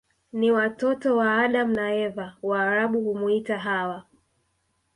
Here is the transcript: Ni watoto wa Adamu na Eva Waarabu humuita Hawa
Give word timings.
Ni 0.33 0.51
watoto 0.51 1.17
wa 1.17 1.37
Adamu 1.37 1.75
na 1.75 1.93
Eva 1.93 2.37
Waarabu 2.43 3.01
humuita 3.01 3.59
Hawa 3.59 4.05